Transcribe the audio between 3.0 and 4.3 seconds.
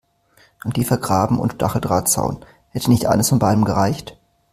eines von beidem gereicht?